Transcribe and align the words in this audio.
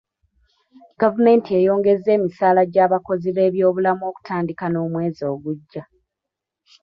Gavumenti 1.01 1.49
eyongezza 1.59 2.09
emisaala 2.17 2.61
gy'abakozi 2.73 3.29
b'ebyobulamu 3.35 4.03
okutandika 4.11 4.65
n'omwezi 4.69 5.21
ogujja. 5.33 5.83